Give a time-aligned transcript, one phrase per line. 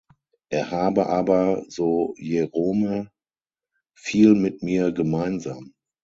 [0.49, 3.11] Er habe aber, so Jerome,
[3.93, 5.75] „viel mit mir gemeinsam“.